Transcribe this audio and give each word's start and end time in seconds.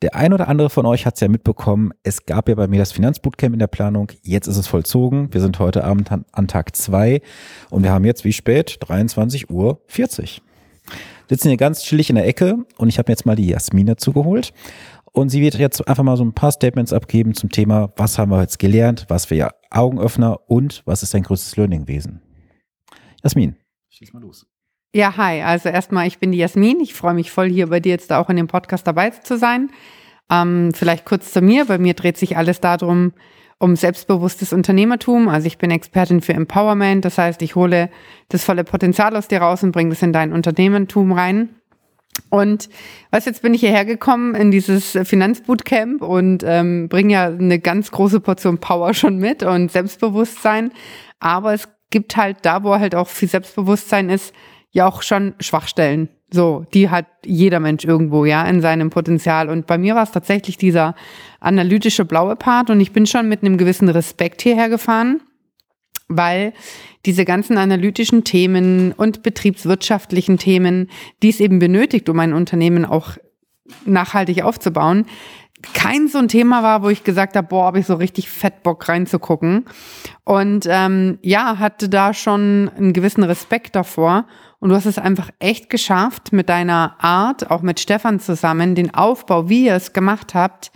Der 0.00 0.14
ein 0.14 0.32
oder 0.32 0.46
andere 0.46 0.70
von 0.70 0.86
euch 0.86 1.06
hat 1.06 1.14
es 1.14 1.20
ja 1.20 1.28
mitbekommen, 1.28 1.92
es 2.04 2.24
gab 2.24 2.48
ja 2.48 2.54
bei 2.54 2.68
mir 2.68 2.78
das 2.78 2.92
Finanzbootcamp 2.92 3.52
in 3.52 3.58
der 3.58 3.66
Planung. 3.66 4.12
Jetzt 4.22 4.46
ist 4.46 4.56
es 4.56 4.68
vollzogen. 4.68 5.32
Wir 5.34 5.40
sind 5.40 5.58
heute 5.58 5.82
Abend 5.82 6.12
an, 6.12 6.46
Tag 6.46 6.76
zwei 6.76 7.20
und 7.68 7.82
wir 7.82 7.90
haben 7.90 8.04
jetzt 8.04 8.24
wie 8.24 8.32
spät? 8.32 8.76
23 8.80 9.50
Uhr 9.50 9.82
40. 9.88 10.40
Sitzen 11.28 11.48
hier 11.48 11.56
ganz 11.56 11.82
chillig 11.82 12.10
in 12.10 12.16
der 12.16 12.28
Ecke 12.28 12.64
und 12.76 12.88
ich 12.88 12.98
habe 12.98 13.10
mir 13.10 13.14
jetzt 13.14 13.26
mal 13.26 13.34
die 13.34 13.48
Jasmin 13.48 13.86
dazu 13.86 14.12
geholt. 14.12 14.52
Und 15.10 15.30
sie 15.30 15.40
wird 15.40 15.56
jetzt 15.56 15.86
einfach 15.88 16.04
mal 16.04 16.16
so 16.16 16.24
ein 16.24 16.32
paar 16.32 16.52
Statements 16.52 16.92
abgeben 16.92 17.34
zum 17.34 17.50
Thema, 17.50 17.92
was 17.96 18.18
haben 18.18 18.30
wir 18.30 18.40
jetzt 18.40 18.60
gelernt, 18.60 19.06
was 19.08 19.24
für 19.24 19.34
ihr 19.34 19.50
Augenöffner 19.70 20.48
und 20.48 20.82
was 20.86 21.02
ist 21.02 21.12
dein 21.12 21.24
größtes 21.24 21.56
Learning 21.56 21.86
gewesen. 21.86 22.22
Jasmin, 23.24 23.56
schieß 23.88 24.12
mal 24.12 24.22
los. 24.22 24.46
Ja, 24.94 25.16
hi. 25.18 25.42
Also 25.42 25.68
erstmal, 25.68 26.06
ich 26.06 26.18
bin 26.18 26.32
die 26.32 26.38
Jasmin. 26.38 26.80
Ich 26.80 26.94
freue 26.94 27.14
mich 27.14 27.30
voll, 27.30 27.50
hier 27.50 27.68
bei 27.68 27.80
dir 27.80 27.90
jetzt 27.90 28.12
auch 28.12 28.30
in 28.30 28.36
dem 28.36 28.46
Podcast 28.46 28.86
dabei 28.86 29.10
zu 29.10 29.36
sein. 29.36 29.70
Ähm, 30.30 30.72
vielleicht 30.74 31.04
kurz 31.04 31.32
zu 31.32 31.42
mir. 31.42 31.66
Bei 31.66 31.78
mir 31.78 31.94
dreht 31.94 32.16
sich 32.16 32.36
alles 32.38 32.60
darum, 32.60 33.12
um 33.58 33.76
selbstbewusstes 33.76 34.52
Unternehmertum. 34.54 35.28
Also 35.28 35.46
ich 35.46 35.58
bin 35.58 35.70
Expertin 35.70 36.22
für 36.22 36.32
Empowerment. 36.32 37.04
Das 37.04 37.18
heißt, 37.18 37.42
ich 37.42 37.54
hole 37.54 37.90
das 38.30 38.44
volle 38.44 38.64
Potenzial 38.64 39.14
aus 39.14 39.28
dir 39.28 39.40
raus 39.42 39.62
und 39.62 39.72
bringe 39.72 39.90
das 39.90 40.00
in 40.02 40.14
dein 40.14 40.32
Unternehmertum 40.32 41.12
rein. 41.12 41.50
Und 42.30 42.70
was 43.10 43.26
jetzt 43.26 43.42
bin 43.42 43.54
ich 43.54 43.60
hierher 43.60 43.84
gekommen 43.84 44.34
in 44.34 44.50
dieses 44.50 44.98
Finanzbootcamp 45.02 46.02
und 46.02 46.42
ähm, 46.46 46.88
bringe 46.88 47.12
ja 47.12 47.26
eine 47.26 47.58
ganz 47.58 47.90
große 47.90 48.20
Portion 48.20 48.58
Power 48.58 48.94
schon 48.94 49.18
mit 49.18 49.42
und 49.42 49.70
Selbstbewusstsein. 49.70 50.72
Aber 51.20 51.52
es 51.52 51.68
gibt 51.90 52.16
halt 52.16 52.38
da, 52.42 52.64
wo 52.64 52.74
halt 52.74 52.94
auch 52.94 53.08
viel 53.08 53.28
Selbstbewusstsein 53.28 54.10
ist, 54.10 54.34
ja 54.70 54.86
auch 54.86 55.02
schon 55.02 55.34
Schwachstellen. 55.40 56.08
So, 56.30 56.66
die 56.74 56.90
hat 56.90 57.06
jeder 57.24 57.58
Mensch 57.58 57.84
irgendwo, 57.84 58.24
ja, 58.26 58.44
in 58.44 58.60
seinem 58.60 58.90
Potenzial. 58.90 59.48
Und 59.48 59.66
bei 59.66 59.78
mir 59.78 59.94
war 59.94 60.02
es 60.02 60.10
tatsächlich 60.10 60.58
dieser 60.58 60.94
analytische 61.40 62.04
blaue 62.04 62.36
Part 62.36 62.68
und 62.68 62.80
ich 62.80 62.92
bin 62.92 63.06
schon 63.06 63.28
mit 63.28 63.42
einem 63.42 63.56
gewissen 63.56 63.88
Respekt 63.88 64.42
hierher 64.42 64.68
gefahren, 64.68 65.22
weil 66.08 66.52
diese 67.06 67.24
ganzen 67.24 67.56
analytischen 67.56 68.24
Themen 68.24 68.92
und 68.92 69.22
betriebswirtschaftlichen 69.22 70.36
Themen, 70.36 70.90
die 71.22 71.30
es 71.30 71.40
eben 71.40 71.58
benötigt, 71.58 72.08
um 72.10 72.18
ein 72.18 72.34
Unternehmen 72.34 72.84
auch 72.84 73.16
nachhaltig 73.86 74.42
aufzubauen, 74.42 75.06
kein 75.74 76.08
so 76.08 76.18
ein 76.18 76.28
Thema 76.28 76.62
war, 76.62 76.82
wo 76.82 76.88
ich 76.88 77.04
gesagt 77.04 77.36
habe, 77.36 77.48
boah, 77.48 77.64
habe 77.64 77.80
ich 77.80 77.86
so 77.86 77.94
richtig 77.94 78.30
fett 78.30 78.62
Bock 78.62 78.88
reinzugucken. 78.88 79.64
Und 80.24 80.66
ähm, 80.68 81.18
ja, 81.22 81.58
hatte 81.58 81.88
da 81.88 82.14
schon 82.14 82.70
einen 82.76 82.92
gewissen 82.92 83.24
Respekt 83.24 83.74
davor. 83.74 84.26
Und 84.60 84.70
du 84.70 84.74
hast 84.74 84.86
es 84.86 84.98
einfach 84.98 85.30
echt 85.38 85.70
geschafft, 85.70 86.32
mit 86.32 86.48
deiner 86.48 86.96
Art, 86.98 87.50
auch 87.50 87.62
mit 87.62 87.80
Stefan 87.80 88.20
zusammen, 88.20 88.74
den 88.74 88.92
Aufbau, 88.92 89.48
wie 89.48 89.66
ihr 89.66 89.74
es 89.74 89.92
gemacht 89.92 90.34
habt. 90.34 90.72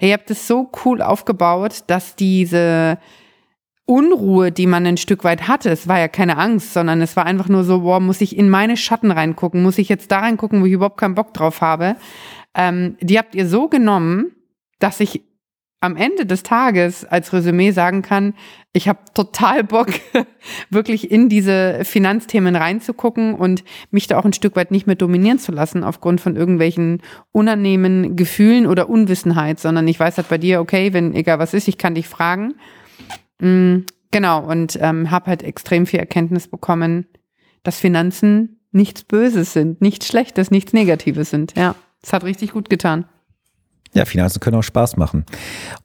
Ihr 0.00 0.14
habt 0.14 0.30
es 0.30 0.46
so 0.46 0.70
cool 0.84 1.02
aufgebaut, 1.02 1.84
dass 1.88 2.16
diese 2.16 2.98
Unruhe, 3.84 4.52
die 4.52 4.66
man 4.66 4.86
ein 4.86 4.96
Stück 4.96 5.24
weit 5.24 5.48
hatte, 5.48 5.70
es 5.70 5.88
war 5.88 5.98
ja 5.98 6.08
keine 6.08 6.36
Angst, 6.36 6.72
sondern 6.72 7.02
es 7.02 7.16
war 7.16 7.26
einfach 7.26 7.48
nur 7.48 7.64
so, 7.64 7.80
boah, 7.80 8.00
muss 8.00 8.20
ich 8.20 8.36
in 8.36 8.48
meine 8.48 8.76
Schatten 8.76 9.10
reingucken, 9.10 9.62
muss 9.62 9.78
ich 9.78 9.88
jetzt 9.88 10.10
da 10.12 10.20
reingucken, 10.20 10.60
wo 10.60 10.66
ich 10.66 10.72
überhaupt 10.72 10.98
keinen 10.98 11.14
Bock 11.14 11.34
drauf 11.34 11.60
habe 11.60 11.96
ähm, 12.58 12.96
die 13.00 13.18
habt 13.18 13.34
ihr 13.34 13.48
so 13.48 13.68
genommen, 13.68 14.32
dass 14.80 15.00
ich 15.00 15.22
am 15.80 15.96
Ende 15.96 16.26
des 16.26 16.42
Tages 16.42 17.04
als 17.04 17.32
Resümee 17.32 17.70
sagen 17.70 18.02
kann, 18.02 18.34
ich 18.72 18.88
habe 18.88 18.98
total 19.14 19.64
Bock, 19.64 19.88
wirklich 20.70 21.10
in 21.10 21.28
diese 21.28 21.84
Finanzthemen 21.84 22.56
reinzugucken 22.56 23.34
und 23.34 23.64
mich 23.90 24.06
da 24.06 24.18
auch 24.18 24.24
ein 24.24 24.32
Stück 24.32 24.56
weit 24.56 24.70
nicht 24.70 24.86
mehr 24.86 24.96
dominieren 24.96 25.38
zu 25.38 25.52
lassen 25.52 25.84
aufgrund 25.84 26.20
von 26.20 26.36
irgendwelchen 26.36 27.02
unangenehmen 27.32 28.16
Gefühlen 28.16 28.66
oder 28.66 28.88
Unwissenheit, 28.88 29.60
sondern 29.60 29.86
ich 29.86 30.00
weiß 30.00 30.16
halt 30.16 30.28
bei 30.28 30.38
dir, 30.38 30.60
okay, 30.60 30.92
wenn 30.92 31.14
egal 31.14 31.38
was 31.38 31.54
ist, 31.54 31.68
ich 31.68 31.78
kann 31.78 31.94
dich 31.94 32.08
fragen. 32.08 32.54
Mhm, 33.40 33.86
genau, 34.10 34.44
und 34.44 34.78
ähm, 34.80 35.10
habe 35.10 35.26
halt 35.26 35.42
extrem 35.44 35.86
viel 35.86 36.00
Erkenntnis 36.00 36.48
bekommen, 36.48 37.06
dass 37.62 37.78
Finanzen 37.78 38.60
nichts 38.72 39.04
Böses 39.04 39.52
sind, 39.52 39.80
nichts 39.80 40.08
Schlechtes, 40.08 40.50
nichts 40.50 40.72
Negatives 40.72 41.30
sind, 41.30 41.54
ja. 41.56 41.74
Es 42.00 42.12
hat 42.12 42.22
richtig 42.22 42.52
gut 42.52 42.70
getan. 42.70 43.06
Ja, 43.98 44.04
Finanzen 44.04 44.38
können 44.38 44.56
auch 44.56 44.62
Spaß 44.62 44.96
machen. 44.96 45.26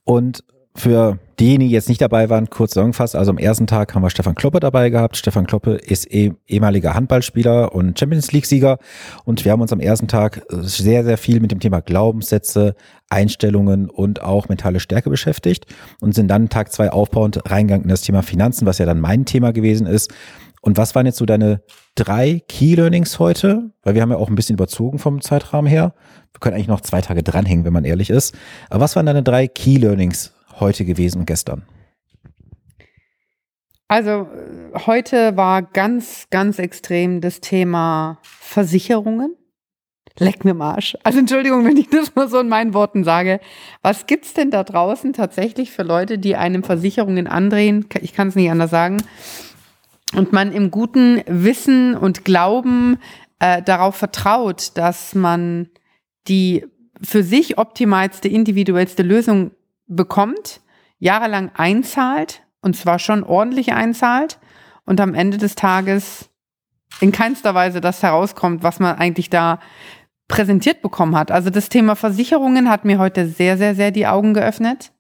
Und 0.04 0.44
für 0.76 1.18
diejenigen, 1.40 1.70
die 1.70 1.74
jetzt 1.74 1.90
nicht 1.90 2.02
dabei 2.02 2.30
waren, 2.30 2.50
kurz 2.50 2.72
zusammengefasst, 2.72 3.16
also 3.16 3.32
am 3.32 3.40
ersten 3.40 3.66
Tag 3.66 3.94
haben 3.94 4.04
wir 4.04 4.12
Stefan 4.12 4.36
Kloppe 4.36 4.60
dabei 4.60 4.92
gehabt. 4.92 5.18
Stefan 5.18 5.48
Kloppe 5.48 5.74
ist 5.74 6.12
eh, 6.12 6.34
ehemaliger 6.48 6.94
Handballspieler 6.94 7.74
und 7.74 8.00
Champions 8.00 8.32
League-Sieger. 8.32 8.78
Und 9.26 9.46
wir 9.46 9.52
haben 9.52 9.62
uns 9.62 9.74
am 9.74 9.80
ersten 9.80 10.08
Tag 10.08 10.44
sehr, 10.50 11.04
sehr 11.04 11.18
viel 11.18 11.40
mit 11.40 11.52
dem 11.52 11.60
Thema 11.60 11.82
Glaubenssätze, 11.82 12.76
Einstellungen 13.10 13.90
und 13.90 14.22
auch 14.22 14.48
mentale 14.48 14.80
Stärke 14.80 15.10
beschäftigt 15.10 15.66
und 16.02 16.14
sind 16.14 16.28
dann 16.28 16.50
Tag 16.50 16.72
zwei 16.72 16.92
aufbauend 16.92 17.50
reingegangen 17.50 17.86
in 17.86 17.90
das 17.90 18.02
Thema 18.02 18.22
Finanzen, 18.22 18.68
was 18.68 18.78
ja 18.78 18.86
dann 18.86 19.00
mein 19.00 19.26
Thema 19.26 19.54
gewesen 19.54 19.88
ist. 19.88 20.12
Und 20.64 20.78
was 20.78 20.96
waren 20.96 21.06
jetzt 21.06 21.18
so 21.18 21.26
deine 21.26 21.62
drei 21.94 22.42
Key 22.48 22.76
Learnings 22.76 23.20
heute? 23.20 23.72
Weil 23.84 23.96
wir 23.96 24.02
haben 24.02 24.12
ja 24.12 24.16
auch 24.16 24.30
ein 24.30 24.36
bisschen 24.36 24.56
überzogen 24.56 24.98
vom 24.98 25.20
Zeitrahmen 25.20 25.70
her. 25.70 25.94
Wir 26.32 26.40
können 26.40 26.56
eigentlich 26.56 26.70
noch 26.70 26.80
zwei 26.80 27.02
Tage 27.02 27.22
dranhängen, 27.22 27.66
wenn 27.66 27.74
man 27.74 27.84
ehrlich 27.84 28.10
ist. 28.10 28.34
Aber 28.70 28.80
was 28.80 28.96
waren 28.96 29.06
deine 29.06 29.24
drei 29.24 29.50
Key 29.50 29.76
Learnings 29.76 30.34
heute 30.62 30.86
gewesen 30.86 31.20
und 31.20 31.26
gestern? 31.26 31.64
Also 33.90 34.28
heute 34.86 35.36
war 35.36 35.64
ganz, 35.64 36.28
ganz 36.30 36.60
extrem 36.60 37.20
das 37.20 37.42
Thema 37.42 38.20
Versicherungen. 38.22 39.36
Leck 40.18 40.46
mir 40.46 40.54
Marsch. 40.54 40.96
Also 41.04 41.20
Entschuldigung, 41.20 41.66
wenn 41.66 41.76
ich 41.76 41.90
das 41.90 42.16
mal 42.16 42.30
so 42.30 42.40
in 42.40 42.48
meinen 42.48 42.74
Worten 42.74 43.04
sage. 43.04 43.42
Was 43.82 44.08
gibt's 44.08 44.34
denn 44.34 44.50
da 44.50 44.64
draußen 44.64 45.12
tatsächlich 45.12 45.72
für 45.72 45.84
Leute, 45.84 46.18
die 46.20 46.38
einem 46.38 46.64
Versicherungen 46.64 47.28
andrehen? 47.28 47.86
Ich 48.00 48.14
kann 48.14 48.30
es 48.30 48.36
nicht 48.36 48.50
anders 48.50 48.72
sagen 48.72 49.04
und 50.16 50.32
man 50.32 50.52
im 50.52 50.72
guten 50.72 51.22
Wissen 51.28 51.96
und 51.96 52.26
Glauben 52.26 52.98
äh, 53.40 53.62
darauf 53.62 53.96
vertraut, 53.96 54.72
dass 54.76 55.16
man 55.16 55.70
die 56.28 56.66
für 57.02 57.24
sich 57.24 57.58
optimalste, 57.58 58.28
individuellste 58.28 59.04
Lösung 59.04 59.52
bekommt, 59.88 60.62
jahrelang 61.00 61.52
einzahlt 61.56 62.44
und 62.62 62.78
zwar 62.78 63.00
schon 63.00 63.24
ordentlich 63.24 63.74
einzahlt 63.74 64.40
und 64.86 65.02
am 65.02 65.14
Ende 65.14 65.38
des 65.38 65.56
Tages 65.56 66.30
in 67.02 67.12
keinster 67.12 67.54
Weise 67.56 67.82
das 67.82 68.04
herauskommt, 68.04 68.64
was 68.64 68.80
man 68.80 68.96
eigentlich 68.96 69.30
da 69.30 69.60
präsentiert 70.30 70.82
bekommen 70.82 71.18
hat. 71.18 71.32
Also 71.32 71.50
das 71.50 71.68
Thema 71.68 71.96
Versicherungen 71.96 72.70
hat 72.70 72.86
mir 72.86 73.00
heute 73.00 73.28
sehr, 73.28 73.58
sehr, 73.58 73.76
sehr 73.76 73.92
die 73.92 74.08
Augen 74.08 74.34
geöffnet 74.34 74.93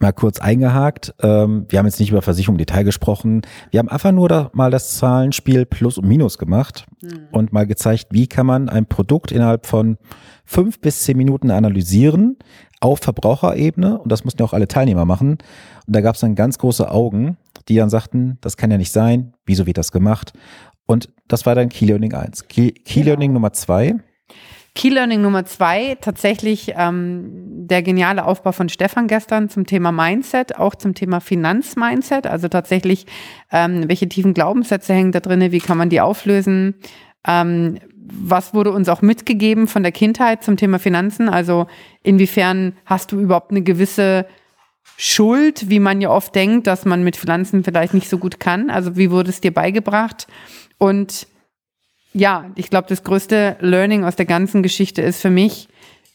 mal 0.00 0.12
kurz 0.12 0.40
eingehakt. 0.40 1.14
Ähm, 1.22 1.66
wir 1.68 1.78
haben 1.78 1.86
jetzt 1.86 2.00
nicht 2.00 2.10
über 2.10 2.22
Versicherung 2.22 2.54
im 2.54 2.58
Detail 2.58 2.84
gesprochen. 2.84 3.42
Wir 3.70 3.78
haben 3.78 3.88
einfach 3.88 4.12
nur 4.12 4.28
da 4.28 4.50
mal 4.54 4.70
das 4.70 4.96
Zahlenspiel 4.96 5.66
Plus 5.66 5.98
und 5.98 6.08
Minus 6.08 6.38
gemacht 6.38 6.86
mhm. 7.02 7.28
und 7.30 7.52
mal 7.52 7.66
gezeigt, 7.66 8.08
wie 8.10 8.26
kann 8.26 8.46
man 8.46 8.68
ein 8.68 8.86
Produkt 8.86 9.30
innerhalb 9.30 9.66
von 9.66 9.98
fünf 10.44 10.80
bis 10.80 11.02
zehn 11.02 11.16
Minuten 11.16 11.50
analysieren 11.50 12.38
auf 12.80 13.00
Verbraucherebene. 13.00 13.98
Und 13.98 14.10
das 14.10 14.24
mussten 14.24 14.42
ja 14.42 14.46
auch 14.46 14.54
alle 14.54 14.68
Teilnehmer 14.68 15.04
machen. 15.04 15.32
Und 15.32 15.96
da 15.96 16.00
gab 16.00 16.14
es 16.14 16.22
dann 16.22 16.34
ganz 16.34 16.58
große 16.58 16.90
Augen, 16.90 17.36
die 17.68 17.76
dann 17.76 17.90
sagten, 17.90 18.38
das 18.40 18.56
kann 18.56 18.70
ja 18.70 18.78
nicht 18.78 18.92
sein. 18.92 19.34
Wieso 19.44 19.66
wird 19.66 19.78
das 19.78 19.92
gemacht? 19.92 20.32
Und 20.86 21.10
das 21.28 21.46
war 21.46 21.54
dann 21.54 21.68
Key 21.68 21.84
Learning 21.84 22.14
1. 22.14 22.48
Key, 22.48 22.72
Key 22.72 23.00
genau. 23.00 23.06
Learning 23.06 23.32
Nummer 23.34 23.52
2 23.52 23.96
Key 24.74 24.88
Learning 24.88 25.20
Nummer 25.20 25.44
zwei, 25.44 25.96
tatsächlich 26.00 26.74
ähm, 26.76 27.49
der 27.70 27.82
geniale 27.82 28.24
Aufbau 28.24 28.52
von 28.52 28.68
Stefan 28.68 29.06
gestern 29.06 29.48
zum 29.48 29.66
Thema 29.66 29.92
Mindset, 29.92 30.56
auch 30.56 30.74
zum 30.74 30.94
Thema 30.94 31.20
Finanzmindset, 31.20 32.26
also 32.26 32.48
tatsächlich, 32.48 33.06
ähm, 33.50 33.88
welche 33.88 34.08
tiefen 34.08 34.34
Glaubenssätze 34.34 34.92
hängen 34.92 35.12
da 35.12 35.20
drin, 35.20 35.52
wie 35.52 35.60
kann 35.60 35.78
man 35.78 35.88
die 35.88 36.00
auflösen, 36.00 36.74
ähm, 37.26 37.78
was 38.12 38.54
wurde 38.54 38.72
uns 38.72 38.88
auch 38.88 39.02
mitgegeben 39.02 39.68
von 39.68 39.82
der 39.82 39.92
Kindheit 39.92 40.42
zum 40.42 40.56
Thema 40.56 40.78
Finanzen, 40.78 41.28
also 41.28 41.68
inwiefern 42.02 42.74
hast 42.84 43.12
du 43.12 43.20
überhaupt 43.20 43.52
eine 43.52 43.62
gewisse 43.62 44.26
Schuld, 44.96 45.70
wie 45.70 45.80
man 45.80 46.00
ja 46.00 46.10
oft 46.10 46.34
denkt, 46.34 46.66
dass 46.66 46.84
man 46.84 47.04
mit 47.04 47.16
Finanzen 47.16 47.64
vielleicht 47.64 47.94
nicht 47.94 48.08
so 48.08 48.18
gut 48.18 48.40
kann, 48.40 48.68
also 48.68 48.96
wie 48.96 49.10
wurde 49.10 49.30
es 49.30 49.40
dir 49.40 49.54
beigebracht? 49.54 50.26
Und 50.78 51.28
ja, 52.12 52.50
ich 52.56 52.70
glaube, 52.70 52.88
das 52.88 53.04
größte 53.04 53.56
Learning 53.60 54.04
aus 54.04 54.16
der 54.16 54.26
ganzen 54.26 54.62
Geschichte 54.62 55.00
ist 55.02 55.20
für 55.20 55.30
mich, 55.30 55.68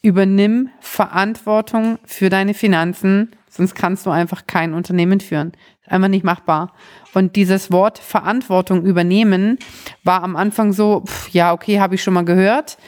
übernimm 0.06 0.70
Verantwortung 0.80 1.98
für 2.04 2.30
deine 2.30 2.54
Finanzen, 2.54 3.32
sonst 3.48 3.74
kannst 3.74 4.06
du 4.06 4.10
einfach 4.10 4.46
kein 4.46 4.72
Unternehmen 4.72 5.20
führen. 5.20 5.52
Einfach 5.86 6.08
nicht 6.08 6.24
machbar. 6.24 6.72
Und 7.12 7.36
dieses 7.36 7.72
Wort 7.72 7.98
Verantwortung 7.98 8.84
übernehmen 8.84 9.58
war 10.04 10.22
am 10.22 10.36
Anfang 10.36 10.72
so, 10.72 11.02
pff, 11.06 11.30
ja, 11.30 11.52
okay, 11.52 11.80
habe 11.80 11.96
ich 11.96 12.02
schon 12.02 12.14
mal 12.14 12.24
gehört. 12.24 12.78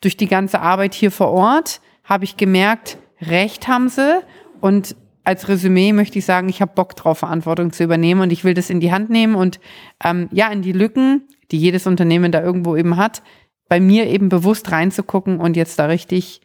Durch 0.00 0.16
die 0.16 0.28
ganze 0.28 0.60
Arbeit 0.60 0.94
hier 0.94 1.10
vor 1.10 1.30
Ort 1.30 1.80
habe 2.04 2.24
ich 2.24 2.36
gemerkt, 2.36 2.98
recht 3.20 3.66
haben 3.68 3.88
sie. 3.88 4.20
Und 4.60 4.94
als 5.24 5.48
Resümee 5.48 5.92
möchte 5.92 6.18
ich 6.18 6.24
sagen, 6.24 6.48
ich 6.48 6.60
habe 6.60 6.72
Bock 6.74 6.96
drauf, 6.96 7.18
Verantwortung 7.18 7.72
zu 7.72 7.84
übernehmen 7.84 8.20
und 8.20 8.32
ich 8.32 8.44
will 8.44 8.54
das 8.54 8.70
in 8.70 8.80
die 8.80 8.92
Hand 8.92 9.10
nehmen 9.10 9.34
und 9.34 9.60
ähm, 10.04 10.28
ja, 10.32 10.48
in 10.48 10.62
die 10.62 10.72
Lücken 10.72 11.22
die 11.50 11.58
jedes 11.58 11.86
Unternehmen 11.86 12.30
da 12.32 12.42
irgendwo 12.42 12.76
eben 12.76 12.96
hat, 12.96 13.22
bei 13.68 13.80
mir 13.80 14.06
eben 14.06 14.28
bewusst 14.28 14.70
reinzugucken 14.70 15.40
und 15.40 15.56
jetzt 15.56 15.78
da 15.78 15.86
richtig 15.86 16.40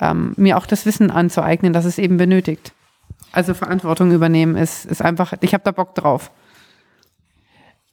ähm, 0.00 0.34
mir 0.36 0.56
auch 0.56 0.66
das 0.66 0.86
Wissen 0.86 1.10
anzueignen, 1.10 1.72
das 1.72 1.84
es 1.84 1.98
eben 1.98 2.16
benötigt. 2.16 2.72
Also 3.32 3.54
Verantwortung 3.54 4.12
übernehmen 4.12 4.56
ist, 4.56 4.86
ist 4.86 5.02
einfach, 5.02 5.34
ich 5.40 5.52
habe 5.52 5.64
da 5.64 5.70
Bock 5.70 5.94
drauf. 5.94 6.30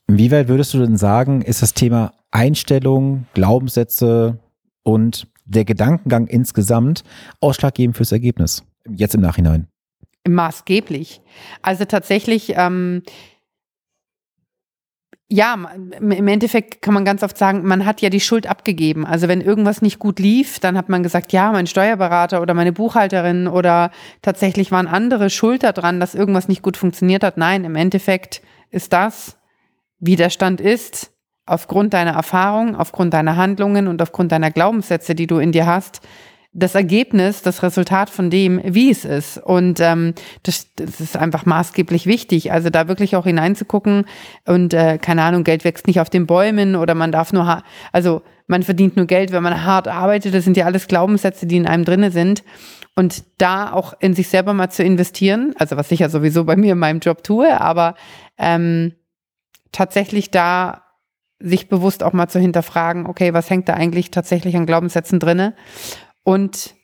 Wie 0.08 0.32
weit 0.32 0.48
würdest 0.48 0.74
du 0.74 0.80
denn 0.80 0.98
sagen, 0.98 1.42
ist 1.42 1.62
das 1.62 1.74
Thema 1.74 2.14
Einstellung, 2.32 3.26
Glaubenssätze 3.34 4.40
und 4.84 5.28
der 5.46 5.66
Gedankengang 5.66 6.28
insgesamt 6.28 7.04
ausschlaggebend 7.40 7.98
fürs 7.98 8.12
Ergebnis, 8.12 8.64
jetzt 8.90 9.16
im 9.16 9.22
Nachhinein? 9.22 9.68
Maßgeblich. 10.28 11.22
Also 11.62 11.86
tatsächlich, 11.86 12.54
ähm, 12.56 13.04
ja, 15.34 15.58
im 16.00 16.28
Endeffekt 16.28 16.84
kann 16.84 16.94
man 16.94 17.06
ganz 17.06 17.24
oft 17.24 17.40
sagen, 17.40 17.64
man 17.66 17.88
hat 17.88 18.02
ja 18.02 18.12
die 18.12 18.20
Schuld 18.20 18.46
abgegeben. 18.46 19.04
Also 19.04 19.28
wenn 19.28 19.42
irgendwas 19.42 19.82
nicht 19.82 19.98
gut 19.98 20.20
lief, 20.20 20.60
dann 20.60 20.78
hat 20.78 20.90
man 20.90 21.02
gesagt, 21.02 21.34
ja, 21.34 21.52
mein 21.52 21.66
Steuerberater 21.66 22.40
oder 22.40 22.54
meine 22.54 22.72
Buchhalterin 22.72 23.48
oder 23.48 23.90
tatsächlich 24.22 24.72
waren 24.72 24.86
andere 24.86 25.32
schuld 25.32 25.64
daran, 25.64 26.00
dass 26.00 26.14
irgendwas 26.14 26.50
nicht 26.50 26.62
gut 26.62 26.78
funktioniert 26.78 27.24
hat. 27.24 27.38
Nein, 27.38 27.64
im 27.64 27.76
Endeffekt 27.76 28.44
ist 28.70 28.94
das, 28.94 29.40
wie 29.98 30.16
der 30.16 30.30
Stand 30.30 30.62
ist, 30.62 31.12
aufgrund 31.48 31.96
deiner 31.96 32.12
Erfahrung, 32.12 32.76
aufgrund 32.76 33.16
deiner 33.16 33.36
Handlungen 33.36 33.88
und 33.88 34.04
aufgrund 34.04 34.32
deiner 34.32 34.52
Glaubenssätze, 34.52 35.16
die 35.16 35.26
du 35.26 35.40
in 35.40 35.52
dir 35.52 35.66
hast, 35.66 36.02
das 36.54 36.76
Ergebnis, 36.76 37.42
das 37.42 37.64
Resultat 37.64 38.10
von 38.10 38.30
dem, 38.30 38.62
wie 38.64 38.92
es 38.92 39.06
ist. 39.06 39.38
Und 39.38 39.80
ähm, 39.80 40.14
das, 40.44 40.68
das 40.76 41.02
ist 41.02 41.18
einfach 41.18 41.46
maßgeblich 41.46 42.06
wichtig. 42.06 42.52
Also 42.52 42.70
da 42.70 42.88
wirklich 42.88 43.16
auch 43.16 43.26
hineinzugucken 43.26 44.06
und 44.46 44.74
äh, 44.74 45.00
keine 45.00 45.24
Ahnung, 45.24 45.44
Geld 45.44 45.64
wächst 45.64 45.88
nicht 45.88 46.00
auf 46.00 46.10
den 46.10 46.28
Bäumen 46.28 46.76
oder 46.76 46.94
man 46.94 47.12
darf 47.12 47.34
nur, 47.34 47.64
also 47.92 48.22
man 48.46 48.62
verdient 48.62 48.98
nur 48.98 49.08
Geld, 49.08 49.32
wenn 49.32 49.44
man 49.44 49.64
hart 49.64 49.88
arbeitet. 49.88 50.36
Das 50.36 50.44
sind 50.44 50.56
ja 50.58 50.66
alles 50.66 50.88
Glaubenssätze, 50.88 51.48
die 51.48 51.58
in 51.58 51.68
einem 51.68 51.86
drinne 51.86 52.12
sind. 52.12 52.44
Und 52.96 53.24
da 53.40 53.74
auch 53.74 53.96
in 54.00 54.14
sich 54.14 54.28
selber 54.28 54.54
mal 54.54 54.70
zu 54.70 54.84
investieren, 54.84 55.56
also 55.58 55.78
was 55.78 55.92
ich 55.92 56.02
ja 56.02 56.10
sowieso 56.10 56.44
bei 56.44 56.56
mir 56.56 56.74
in 56.74 56.80
meinem 56.80 57.00
Job 57.00 57.24
tue, 57.24 57.60
aber 57.60 57.96
ähm, 58.38 58.94
tatsächlich 59.72 60.30
da 60.30 60.84
sich 61.40 61.68
bewusst 61.68 62.04
auch 62.04 62.14
mal 62.14 62.28
zu 62.28 62.40
hinterfragen, 62.40 63.08
okay, 63.08 63.34
was 63.34 63.50
hängt 63.50 63.68
da 63.68 63.74
eigentlich 63.74 64.12
tatsächlich 64.12 64.56
an 64.56 64.68
Glaubenssätzen 64.68 65.20
drinne? 65.20 65.56
Und 66.24 66.76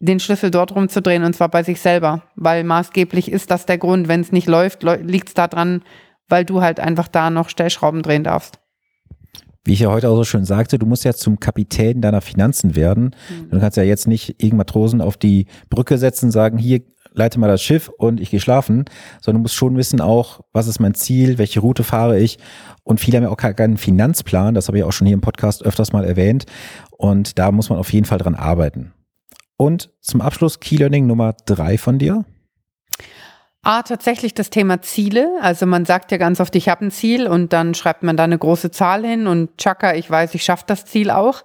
den 0.00 0.20
Schlüssel 0.20 0.50
dort 0.50 0.74
rumzudrehen 0.74 1.24
und 1.24 1.34
zwar 1.34 1.48
bei 1.48 1.62
sich 1.62 1.80
selber, 1.80 2.22
weil 2.36 2.64
maßgeblich 2.64 3.30
ist 3.30 3.50
das 3.50 3.66
der 3.66 3.78
Grund, 3.78 4.08
wenn 4.08 4.20
es 4.20 4.32
nicht 4.32 4.46
läuft, 4.46 4.82
liegt 4.82 5.28
es 5.28 5.34
daran, 5.34 5.82
weil 6.28 6.44
du 6.44 6.60
halt 6.60 6.78
einfach 6.78 7.08
da 7.08 7.30
noch 7.30 7.48
Stellschrauben 7.48 8.02
drehen 8.02 8.24
darfst. 8.24 8.60
Wie 9.64 9.72
ich 9.72 9.80
ja 9.80 9.90
heute 9.90 10.08
auch 10.08 10.16
so 10.16 10.24
schön 10.24 10.44
sagte, 10.44 10.78
du 10.78 10.86
musst 10.86 11.04
ja 11.04 11.12
zum 11.12 11.40
Kapitän 11.40 12.00
deiner 12.00 12.20
Finanzen 12.20 12.76
werden. 12.76 13.14
Mhm. 13.28 13.50
Du 13.50 13.60
kannst 13.60 13.76
ja 13.76 13.82
jetzt 13.82 14.06
nicht 14.06 14.30
irgendeinen 14.30 14.58
Matrosen 14.58 15.00
auf 15.00 15.16
die 15.16 15.46
Brücke 15.68 15.98
setzen, 15.98 16.30
sagen, 16.30 16.58
hier, 16.58 16.80
leite 17.18 17.38
mal 17.38 17.48
das 17.48 17.62
Schiff 17.62 17.88
und 17.88 18.20
ich 18.20 18.30
gehe 18.30 18.40
schlafen, 18.40 18.86
sondern 19.20 19.40
du 19.40 19.44
musst 19.44 19.56
schon 19.56 19.76
wissen 19.76 20.00
auch, 20.00 20.40
was 20.52 20.66
ist 20.66 20.80
mein 20.80 20.94
Ziel, 20.94 21.36
welche 21.36 21.60
Route 21.60 21.84
fahre 21.84 22.18
ich. 22.18 22.38
Und 22.84 23.00
viele 23.00 23.18
haben 23.18 23.24
ja 23.24 23.30
auch 23.30 23.36
keinen 23.36 23.76
Finanzplan, 23.76 24.54
das 24.54 24.68
habe 24.68 24.78
ich 24.78 24.84
auch 24.84 24.92
schon 24.92 25.06
hier 25.06 25.14
im 25.14 25.20
Podcast 25.20 25.62
öfters 25.62 25.92
mal 25.92 26.04
erwähnt. 26.04 26.46
Und 26.90 27.38
da 27.38 27.52
muss 27.52 27.68
man 27.68 27.78
auf 27.78 27.92
jeden 27.92 28.06
Fall 28.06 28.18
dran 28.18 28.34
arbeiten. 28.34 28.92
Und 29.58 29.90
zum 30.00 30.20
Abschluss 30.20 30.60
Key 30.60 30.76
Learning 30.76 31.06
Nummer 31.06 31.34
drei 31.44 31.76
von 31.76 31.98
dir. 31.98 32.24
Ah, 33.62 33.82
tatsächlich 33.82 34.32
das 34.34 34.50
Thema 34.50 34.80
Ziele. 34.80 35.28
Also 35.42 35.66
man 35.66 35.84
sagt 35.84 36.12
ja 36.12 36.16
ganz 36.16 36.40
oft, 36.40 36.54
ich 36.54 36.68
habe 36.68 36.86
ein 36.86 36.90
Ziel 36.90 37.26
und 37.26 37.52
dann 37.52 37.74
schreibt 37.74 38.02
man 38.02 38.16
da 38.16 38.24
eine 38.24 38.38
große 38.38 38.70
Zahl 38.70 39.04
hin 39.04 39.26
und 39.26 39.58
tschakka, 39.58 39.94
ich 39.94 40.10
weiß, 40.10 40.34
ich 40.34 40.44
schaffe 40.44 40.64
das 40.66 40.86
Ziel 40.86 41.10
auch. 41.10 41.42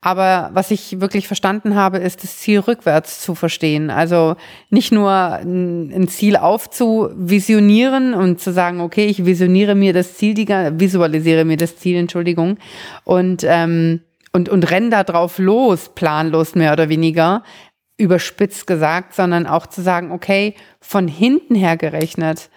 Aber 0.00 0.50
was 0.52 0.70
ich 0.70 1.00
wirklich 1.00 1.26
verstanden 1.26 1.74
habe, 1.74 1.98
ist 1.98 2.22
das 2.22 2.38
Ziel 2.38 2.60
rückwärts 2.60 3.20
zu 3.20 3.34
verstehen. 3.34 3.90
Also 3.90 4.36
nicht 4.70 4.92
nur 4.92 5.10
ein 5.10 6.06
Ziel 6.08 6.36
aufzuvisionieren 6.36 8.14
und 8.14 8.40
zu 8.40 8.52
sagen, 8.52 8.80
okay, 8.80 9.06
ich 9.06 9.24
visioniere 9.24 9.74
mir 9.74 9.92
das 9.92 10.14
Ziel, 10.14 10.34
die, 10.34 10.46
visualisiere 10.46 11.44
mir 11.44 11.56
das 11.56 11.76
Ziel, 11.78 11.96
Entschuldigung, 11.96 12.58
und, 13.02 13.44
ähm, 13.44 14.02
und, 14.32 14.48
und 14.48 14.70
renn 14.70 14.90
da 14.90 15.02
drauf 15.02 15.38
los, 15.38 15.90
planlos 15.96 16.54
mehr 16.54 16.72
oder 16.72 16.88
weniger, 16.88 17.42
überspitzt 17.96 18.68
gesagt, 18.68 19.14
sondern 19.14 19.48
auch 19.48 19.66
zu 19.66 19.82
sagen, 19.82 20.12
okay, 20.12 20.54
von 20.80 21.08
hinten 21.08 21.56
her 21.56 21.76
gerechnet, 21.76 22.50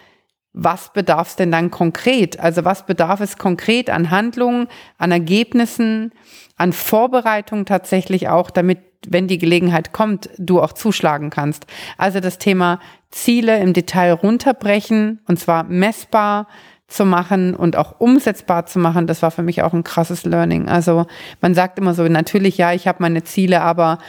was 0.53 0.91
bedarf 0.91 1.29
es 1.29 1.35
denn 1.35 1.51
dann 1.51 1.71
konkret? 1.71 2.39
Also 2.39 2.65
was 2.65 2.85
bedarf 2.85 3.21
es 3.21 3.37
konkret 3.37 3.89
an 3.89 4.11
Handlungen, 4.11 4.67
an 4.97 5.11
Ergebnissen, 5.11 6.11
an 6.57 6.73
Vorbereitung 6.73 7.65
tatsächlich 7.65 8.27
auch, 8.27 8.51
damit, 8.51 8.79
wenn 9.07 9.27
die 9.27 9.37
Gelegenheit 9.37 9.93
kommt, 9.93 10.29
du 10.37 10.61
auch 10.61 10.73
zuschlagen 10.73 11.29
kannst. 11.29 11.65
Also 11.97 12.19
das 12.19 12.37
Thema 12.37 12.79
Ziele 13.09 13.59
im 13.59 13.73
Detail 13.73 14.13
runterbrechen 14.13 15.21
und 15.27 15.39
zwar 15.39 15.63
messbar 15.63 16.47
zu 16.87 17.05
machen 17.05 17.55
und 17.55 17.77
auch 17.77 17.99
umsetzbar 17.99 18.65
zu 18.65 18.77
machen, 18.77 19.07
das 19.07 19.21
war 19.21 19.31
für 19.31 19.43
mich 19.43 19.63
auch 19.63 19.73
ein 19.73 19.83
krasses 19.83 20.25
Learning. 20.25 20.67
Also 20.67 21.05
man 21.39 21.53
sagt 21.53 21.79
immer 21.79 21.93
so, 21.93 22.03
natürlich, 22.03 22.57
ja, 22.57 22.73
ich 22.73 22.87
habe 22.87 23.01
meine 23.01 23.23
Ziele, 23.23 23.61
aber 23.61 23.99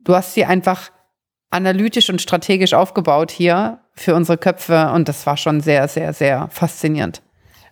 du 0.00 0.14
hast 0.14 0.34
sie 0.34 0.44
einfach 0.44 0.90
analytisch 1.50 2.10
und 2.10 2.20
strategisch 2.20 2.74
aufgebaut 2.74 3.30
hier 3.30 3.80
für 4.00 4.14
unsere 4.14 4.38
Köpfe 4.38 4.90
und 4.92 5.08
das 5.08 5.26
war 5.26 5.36
schon 5.36 5.60
sehr, 5.60 5.86
sehr, 5.88 6.12
sehr 6.12 6.48
faszinierend. 6.50 7.22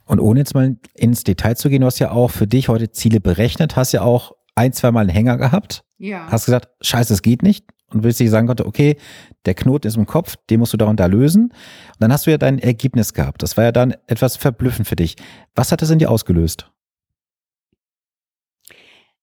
Und 0.05 0.21
ohne 0.21 0.41
jetzt 0.41 0.55
mal 0.55 0.77
ins 0.95 1.25
Detail 1.25 1.57
zu 1.57 1.69
gehen, 1.69 1.81
du 1.81 1.87
hast 1.87 1.99
ja 1.99 2.11
auch 2.11 2.31
für 2.31 2.47
dich 2.47 2.69
heute 2.69 2.91
Ziele 2.93 3.21
berechnet, 3.21 3.77
hast 3.77 3.93
ja 3.93 4.03
auch 4.03 4.33
ein, 4.55 4.73
zwei 4.73 4.91
Mal 4.91 5.01
einen 5.01 5.11
Hänger 5.11 5.37
gehabt. 5.37 5.85
Ja. 5.99 6.27
Hast 6.31 6.47
gesagt, 6.47 6.69
scheiße, 6.81 7.13
es 7.13 7.23
geht 7.23 7.43
nicht. 7.43 7.67
Und 7.91 8.05
willst 8.05 8.21
dir 8.21 8.29
sagen 8.29 8.47
konnte, 8.47 8.67
okay, 8.67 8.99
der 9.47 9.55
Knoten 9.55 9.87
ist 9.87 9.97
im 9.97 10.05
Kopf, 10.05 10.37
den 10.51 10.61
musst 10.61 10.75
du 10.75 10.77
da 10.77 10.85
und 10.85 11.01
da 11.01 11.07
lösen. 11.07 11.45
Und 11.45 12.01
dann 12.01 12.13
hast 12.13 12.27
du 12.27 12.31
ja 12.31 12.37
dein 12.37 12.59
Ergebnis 12.59 13.15
gehabt. 13.15 13.43
Das 13.43 13.57
war 13.57 13.65
ja 13.65 13.73
dann 13.73 13.95
etwas 14.07 14.37
verblüffend 14.37 14.87
für 14.87 14.97
dich. 14.97 15.17
Was 15.55 15.73
hat 15.73 15.81
das 15.81 15.89
in 15.89 15.99
dir 15.99 16.11
ausgelöst? 16.11 16.71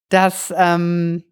Das, 0.09 0.51
ähm, 0.57 1.23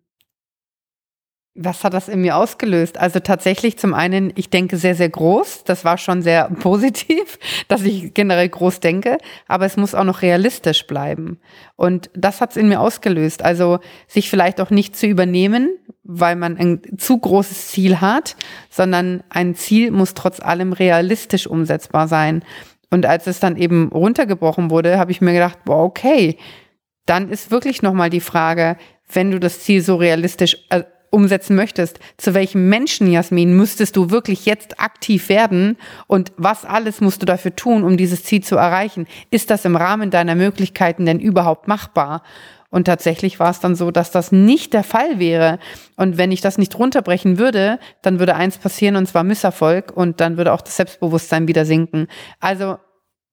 was 1.55 1.83
hat 1.83 1.94
das 1.94 2.07
in 2.09 2.21
mir 2.21 2.35
ausgelöst? 2.35 2.97
Also 2.97 3.19
tatsächlich 3.19 3.77
zum 3.77 3.94
einen, 3.94 4.33
ich 4.35 4.50
denke 4.50 4.77
sehr, 4.77 4.95
sehr 4.95 5.09
groß. 5.09 5.63
Das 5.65 5.85
war 5.85 6.00
schon 6.00 6.23
sehr 6.23 6.50
positiv, 6.59 7.38
dass 7.67 7.83
ich 7.83 8.13
generell 8.13 8.50
groß 8.50 8.79
denke. 8.79 9.17
Aber 9.47 9.65
es 9.65 9.77
muss 9.77 9.94
auch 9.94 10.03
noch 10.03 10.23
realistisch 10.23 10.88
bleiben. 10.88 11.39
Und 11.75 12.09
das 12.15 12.41
hat 12.41 12.51
es 12.51 12.57
in 12.57 12.69
mir 12.69 12.79
ausgelöst. 12.79 13.44
Also 13.44 13.79
sich 14.07 14.29
vielleicht 14.29 14.59
auch 14.61 14.71
nicht 14.71 14.95
zu 14.95 15.05
übernehmen, 15.05 15.69
weil 16.03 16.35
man 16.35 16.57
ein 16.57 16.81
zu 16.97 17.19
großes 17.19 17.67
Ziel 17.67 18.01
hat, 18.01 18.35
sondern 18.69 19.23
ein 19.30 19.54
Ziel 19.54 19.92
muss 19.92 20.16
trotz 20.16 20.39
allem 20.39 20.73
realistisch 20.73 21.45
umsetzbar 21.45 22.07
sein. 22.07 22.44
Und 22.89 23.06
als 23.06 23.28
es 23.28 23.39
dann 23.39 23.57
eben 23.57 23.89
runtergebrochen 23.89 24.71
wurde, 24.71 24.97
habe 24.97 25.11
ich 25.11 25.21
mir 25.21 25.33
gedacht, 25.33 25.59
boah, 25.66 25.83
okay, 25.83 26.37
dann 27.06 27.30
ist 27.30 27.51
wirklich 27.51 27.81
nochmal 27.81 28.09
die 28.09 28.21
Frage, 28.21 28.78
wenn 29.11 29.31
du 29.31 29.39
das 29.39 29.59
Ziel 29.59 29.81
so 29.81 29.95
realistisch 29.95 30.57
äh, 30.69 30.83
umsetzen 31.13 31.55
möchtest, 31.55 31.99
zu 32.17 32.33
welchem 32.33 32.67
Menschen, 32.69 33.09
Jasmin, 33.09 33.55
müsstest 33.55 33.95
du 33.95 34.09
wirklich 34.09 34.45
jetzt 34.45 34.79
aktiv 34.79 35.29
werden 35.29 35.77
und 36.07 36.33
was 36.37 36.65
alles 36.65 37.01
musst 37.01 37.21
du 37.21 37.25
dafür 37.25 37.55
tun, 37.55 37.83
um 37.83 37.97
dieses 37.97 38.23
Ziel 38.23 38.43
zu 38.43 38.55
erreichen? 38.55 39.05
Ist 39.29 39.51
das 39.51 39.63
im 39.63 39.75
Rahmen 39.75 40.09
deiner 40.09 40.35
Möglichkeiten 40.35 41.05
denn 41.05 41.19
überhaupt 41.19 41.67
machbar? 41.67 42.23
Und 42.71 42.85
tatsächlich 42.85 43.39
war 43.39 43.51
es 43.51 43.59
dann 43.59 43.75
so, 43.75 43.91
dass 43.91 44.09
das 44.09 44.31
nicht 44.31 44.73
der 44.73 44.83
Fall 44.83 45.19
wäre. 45.19 45.59
Und 45.95 46.17
wenn 46.17 46.31
ich 46.31 46.41
das 46.41 46.57
nicht 46.57 46.77
runterbrechen 46.79 47.37
würde, 47.37 47.77
dann 48.01 48.17
würde 48.17 48.33
eins 48.33 48.57
passieren 48.57 48.95
und 48.95 49.05
zwar 49.05 49.23
Misserfolg 49.23 49.95
und 49.95 50.19
dann 50.19 50.37
würde 50.37 50.51
auch 50.51 50.61
das 50.61 50.77
Selbstbewusstsein 50.77 51.47
wieder 51.47 51.65
sinken. 51.65 52.07
Also 52.39 52.77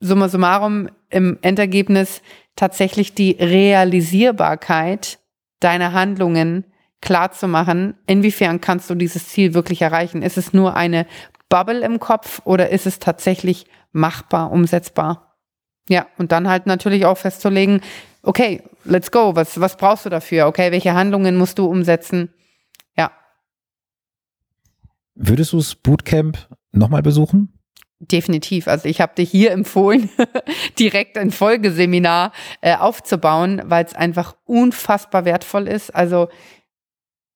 summa 0.01 0.29
summarum 0.29 0.91
im 1.09 1.39
Endergebnis 1.41 2.21
tatsächlich 2.57 3.15
die 3.15 3.33
Realisierbarkeit 3.41 5.19
deiner 5.61 5.95
Handlungen 5.95 6.65
klar 7.01 7.33
zu 7.33 7.49
machen, 7.49 7.95
inwiefern 8.07 8.61
kannst 8.61 8.91
du 8.91 8.95
dieses 8.95 9.29
Ziel 9.29 9.55
wirklich 9.55 9.83
erreichen? 9.83 10.23
Ist 10.23 10.37
es 10.37 10.53
nur 10.53 10.77
eine 10.77 11.07
Bubble 11.49 11.81
im 11.81 11.99
Kopf 11.99 12.43
oder 12.45 12.71
ist 12.71 12.87
es 12.87 12.99
tatsächlich 12.99 13.67
machbar, 13.93 14.53
umsetzbar? 14.53 15.37
Ja, 15.89 16.07
und 16.19 16.31
dann 16.33 16.49
halt 16.49 16.67
natürlich 16.67 17.05
auch 17.07 17.19
festzulegen, 17.19 17.81
okay, 18.23 18.63
let's 18.85 19.11
go, 19.11 19.35
was, 19.35 19.61
was 19.61 19.77
brauchst 19.77 20.07
du 20.07 20.11
dafür? 20.11 20.47
Okay, 20.47 20.71
welche 20.73 20.95
Handlungen 20.95 21.37
musst 21.37 21.59
du 21.59 21.67
umsetzen? 21.67 22.33
Ja. 22.97 23.11
Würdest 25.15 25.53
du 25.53 25.57
das 25.57 25.75
Bootcamp 25.75 26.39
nochmal 26.73 27.03
besuchen? 27.03 27.61
Definitiv. 27.99 28.67
Also 28.67 28.89
ich 28.89 29.01
habe 29.03 29.15
dir 29.15 29.25
hier 29.25 29.51
empfohlen, 29.51 30.09
direkt 30.79 31.19
ein 31.19 31.31
Folgeseminar 31.31 32.33
äh, 32.63 32.75
aufzubauen, 32.77 33.61
weil 33.67 33.85
es 33.85 33.95
einfach 33.95 34.37
unfassbar 34.47 35.27
wertvoll 35.27 35.69
ist. 35.69 35.95
Also 35.95 36.29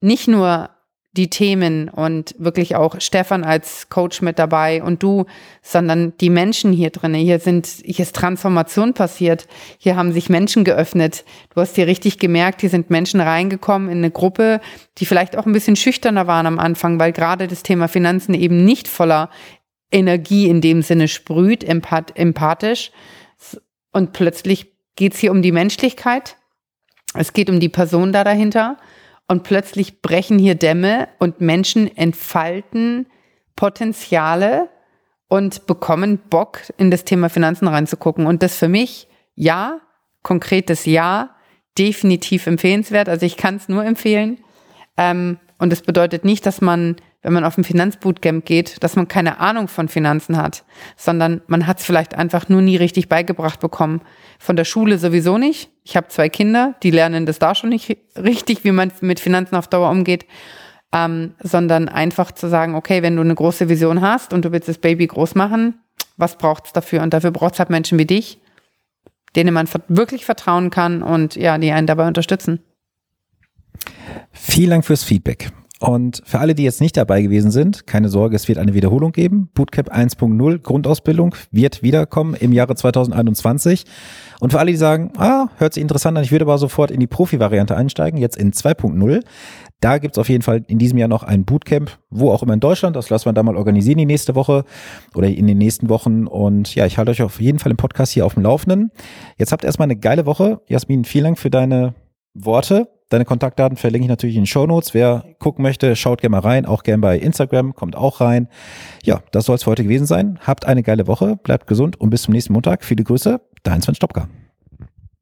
nicht 0.04 0.28
nur 0.28 0.70
die 1.16 1.30
Themen 1.30 1.88
und 1.88 2.34
wirklich 2.38 2.74
auch 2.74 3.00
Stefan 3.00 3.44
als 3.44 3.88
Coach 3.88 4.20
mit 4.20 4.38
dabei 4.38 4.82
und 4.82 5.02
du, 5.02 5.26
sondern 5.62 6.12
die 6.18 6.28
Menschen 6.28 6.72
hier 6.72 6.90
drinnen. 6.90 7.20
Hier 7.20 7.38
sind, 7.38 7.66
hier 7.66 8.00
ist 8.00 8.16
Transformation 8.16 8.94
passiert. 8.94 9.46
Hier 9.78 9.94
haben 9.94 10.12
sich 10.12 10.28
Menschen 10.28 10.64
geöffnet. 10.64 11.24
Du 11.54 11.60
hast 11.60 11.76
hier 11.76 11.86
richtig 11.86 12.18
gemerkt, 12.18 12.62
hier 12.62 12.70
sind 12.70 12.90
Menschen 12.90 13.20
reingekommen 13.20 13.88
in 13.88 13.98
eine 13.98 14.10
Gruppe, 14.10 14.60
die 14.98 15.06
vielleicht 15.06 15.38
auch 15.38 15.46
ein 15.46 15.52
bisschen 15.52 15.76
schüchterner 15.76 16.26
waren 16.26 16.46
am 16.46 16.58
Anfang, 16.58 16.98
weil 16.98 17.12
gerade 17.12 17.46
das 17.46 17.62
Thema 17.62 17.86
Finanzen 17.86 18.34
eben 18.34 18.64
nicht 18.64 18.88
voller 18.88 19.30
Energie 19.92 20.48
in 20.48 20.60
dem 20.60 20.82
Sinne 20.82 21.06
sprüht, 21.06 21.62
empath 21.62 22.16
empathisch. 22.16 22.90
Und 23.92 24.12
plötzlich 24.12 24.72
geht 24.96 25.14
es 25.14 25.20
hier 25.20 25.30
um 25.30 25.42
die 25.42 25.52
Menschlichkeit. 25.52 26.36
Es 27.16 27.32
geht 27.32 27.48
um 27.48 27.60
die 27.60 27.68
Person 27.68 28.12
da 28.12 28.24
dahinter 28.24 28.78
und 29.28 29.42
plötzlich 29.42 30.02
brechen 30.02 30.38
hier 30.38 30.54
Dämme 30.54 31.08
und 31.18 31.40
Menschen 31.40 31.94
entfalten 31.96 33.06
Potenziale 33.56 34.68
und 35.28 35.66
bekommen 35.66 36.18
Bock, 36.30 36.60
in 36.76 36.90
das 36.90 37.04
Thema 37.04 37.28
Finanzen 37.28 37.66
reinzugucken. 37.68 38.26
Und 38.26 38.42
das 38.42 38.56
für 38.56 38.68
mich, 38.68 39.08
ja, 39.34 39.80
konkretes 40.22 40.84
Ja, 40.84 41.36
definitiv 41.78 42.46
empfehlenswert. 42.46 43.08
Also 43.08 43.26
ich 43.26 43.36
kann 43.36 43.56
es 43.56 43.68
nur 43.68 43.84
empfehlen. 43.84 44.38
Ähm, 44.96 45.38
und 45.58 45.72
es 45.72 45.82
bedeutet 45.82 46.24
nicht, 46.24 46.46
dass 46.46 46.60
man 46.60 46.96
wenn 47.24 47.32
man 47.32 47.44
auf 47.44 47.56
ein 47.56 47.64
Finanzbootcamp 47.64 48.44
geht, 48.44 48.84
dass 48.84 48.96
man 48.96 49.08
keine 49.08 49.40
Ahnung 49.40 49.66
von 49.66 49.88
Finanzen 49.88 50.36
hat, 50.36 50.64
sondern 50.96 51.40
man 51.46 51.66
hat 51.66 51.80
es 51.80 51.86
vielleicht 51.86 52.14
einfach 52.14 52.50
nur 52.50 52.60
nie 52.60 52.76
richtig 52.76 53.08
beigebracht 53.08 53.60
bekommen. 53.60 54.02
Von 54.38 54.56
der 54.56 54.66
Schule 54.66 54.98
sowieso 54.98 55.38
nicht. 55.38 55.70
Ich 55.84 55.96
habe 55.96 56.08
zwei 56.08 56.28
Kinder, 56.28 56.74
die 56.82 56.90
lernen 56.90 57.24
das 57.24 57.38
da 57.38 57.54
schon 57.54 57.70
nicht 57.70 57.96
richtig, 58.16 58.62
wie 58.62 58.72
man 58.72 58.92
mit 59.00 59.20
Finanzen 59.20 59.56
auf 59.56 59.68
Dauer 59.68 59.90
umgeht, 59.90 60.26
ähm, 60.92 61.34
sondern 61.42 61.88
einfach 61.88 62.30
zu 62.30 62.48
sagen, 62.48 62.74
okay, 62.74 63.02
wenn 63.02 63.16
du 63.16 63.22
eine 63.22 63.34
große 63.34 63.70
Vision 63.70 64.02
hast 64.02 64.34
und 64.34 64.44
du 64.44 64.52
willst 64.52 64.68
das 64.68 64.78
Baby 64.78 65.06
groß 65.06 65.34
machen, 65.34 65.80
was 66.18 66.36
braucht 66.36 66.66
es 66.66 66.72
dafür? 66.74 67.02
Und 67.02 67.14
dafür 67.14 67.30
braucht 67.30 67.54
es 67.54 67.58
halt 67.58 67.70
Menschen 67.70 67.98
wie 67.98 68.06
dich, 68.06 68.38
denen 69.34 69.54
man 69.54 69.66
wirklich 69.88 70.26
vertrauen 70.26 70.68
kann 70.68 71.02
und 71.02 71.36
ja, 71.36 71.56
die 71.56 71.72
einen 71.72 71.86
dabei 71.86 72.06
unterstützen. 72.06 72.60
Vielen 74.30 74.70
Dank 74.70 74.84
fürs 74.84 75.02
Feedback. 75.02 75.50
Und 75.80 76.22
für 76.24 76.38
alle, 76.38 76.54
die 76.54 76.62
jetzt 76.62 76.80
nicht 76.80 76.96
dabei 76.96 77.20
gewesen 77.20 77.50
sind, 77.50 77.86
keine 77.86 78.08
Sorge, 78.08 78.36
es 78.36 78.46
wird 78.46 78.58
eine 78.58 78.74
Wiederholung 78.74 79.10
geben. 79.10 79.50
Bootcamp 79.54 79.92
1.0 79.92 80.58
Grundausbildung 80.58 81.34
wird 81.50 81.82
wiederkommen 81.82 82.34
im 82.34 82.52
Jahre 82.52 82.76
2021. 82.76 83.84
Und 84.38 84.52
für 84.52 84.60
alle, 84.60 84.70
die 84.70 84.76
sagen, 84.76 85.12
ah, 85.16 85.48
hört 85.56 85.74
sich 85.74 85.82
interessant 85.82 86.16
an, 86.16 86.22
ich 86.22 86.30
würde 86.30 86.44
aber 86.44 86.58
sofort 86.58 86.92
in 86.92 87.00
die 87.00 87.08
Profi-Variante 87.08 87.76
einsteigen, 87.76 88.20
jetzt 88.20 88.36
in 88.36 88.52
2.0. 88.52 89.22
Da 89.80 89.98
gibt's 89.98 90.16
auf 90.16 90.28
jeden 90.28 90.42
Fall 90.42 90.64
in 90.68 90.78
diesem 90.78 90.96
Jahr 90.96 91.08
noch 91.08 91.24
ein 91.24 91.44
Bootcamp, 91.44 91.98
wo 92.08 92.30
auch 92.30 92.42
immer 92.42 92.54
in 92.54 92.60
Deutschland. 92.60 92.94
Das 92.94 93.10
lassen 93.10 93.26
wir 93.26 93.32
da 93.32 93.42
mal 93.42 93.56
organisieren 93.56 93.98
die 93.98 94.06
nächste 94.06 94.36
Woche 94.36 94.64
oder 95.14 95.26
in 95.28 95.46
den 95.46 95.58
nächsten 95.58 95.88
Wochen. 95.88 96.26
Und 96.28 96.74
ja, 96.76 96.86
ich 96.86 96.98
halte 96.98 97.10
euch 97.10 97.22
auf 97.22 97.40
jeden 97.40 97.58
Fall 97.58 97.72
im 97.72 97.76
Podcast 97.76 98.12
hier 98.12 98.24
auf 98.24 98.34
dem 98.34 98.44
Laufenden. 98.44 98.92
Jetzt 99.38 99.50
habt 99.50 99.64
erstmal 99.64 99.86
eine 99.86 99.96
geile 99.96 100.24
Woche. 100.24 100.60
Jasmin, 100.68 101.04
vielen 101.04 101.24
Dank 101.24 101.38
für 101.38 101.50
deine 101.50 101.94
Worte. 102.32 102.93
Deine 103.10 103.24
Kontaktdaten 103.24 103.76
verlinke 103.76 104.04
ich 104.04 104.08
natürlich 104.08 104.36
in 104.36 104.42
den 104.42 104.46
Show 104.46 104.66
Notes. 104.66 104.94
Wer 104.94 105.24
gucken 105.38 105.62
möchte, 105.62 105.94
schaut 105.94 106.20
gerne 106.20 106.32
mal 106.32 106.40
rein. 106.40 106.66
Auch 106.66 106.82
gerne 106.82 107.00
bei 107.00 107.18
Instagram, 107.18 107.74
kommt 107.74 107.96
auch 107.96 108.20
rein. 108.20 108.48
Ja, 109.04 109.20
das 109.30 109.44
soll 109.44 109.56
es 109.56 109.64
für 109.64 109.70
heute 109.70 109.84
gewesen 109.84 110.06
sein. 110.06 110.38
Habt 110.46 110.64
eine 110.64 110.82
geile 110.82 111.06
Woche, 111.06 111.36
bleibt 111.36 111.66
gesund 111.66 112.00
und 112.00 112.10
bis 112.10 112.22
zum 112.22 112.32
nächsten 112.32 112.52
Montag. 112.52 112.84
Viele 112.84 113.04
Grüße, 113.04 113.40
dein 113.62 113.82
Sven 113.82 113.94
Stopka. 113.94 114.28